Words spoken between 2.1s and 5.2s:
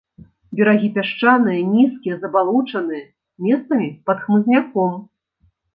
забалочаныя, месцамі пад хмызняком.